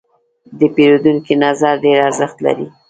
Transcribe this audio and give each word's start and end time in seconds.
د 0.59 0.61
پیرودونکي 0.75 1.33
نظر 1.43 1.73
ډېر 1.83 1.97
ارزښت 2.07 2.37
لري. 2.45 2.67